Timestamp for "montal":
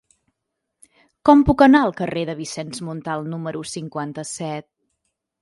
2.89-3.29